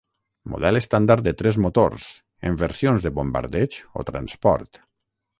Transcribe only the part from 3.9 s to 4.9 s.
o transport.